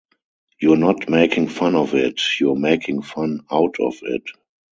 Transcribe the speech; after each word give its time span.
You're 0.59 0.77
not 0.77 1.09
making 1.09 1.49
fun 1.49 1.75
of 1.75 1.93
it; 1.93 2.19
you're 2.39 2.55
making 2.55 3.03
fun 3.03 3.45
"out" 3.51 3.75
of 3.79 3.97
it. 4.01 4.23